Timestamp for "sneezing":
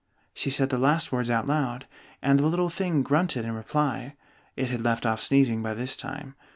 5.21-5.61